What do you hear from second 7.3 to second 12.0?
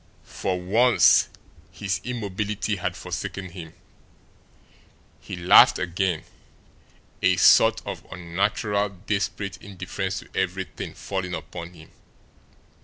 sort of unnatural, desperate indifference to everything falling upon him.